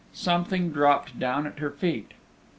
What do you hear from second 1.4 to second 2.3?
at her feet.